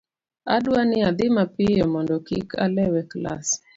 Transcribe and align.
adwa 0.55 0.81
ni 0.89 0.97
adhi 1.07 1.27
mapiyo 1.37 1.83
mondo 1.93 2.15
kik 2.27 2.49
alew 2.63 2.93
e 3.01 3.03
klas 3.11 3.47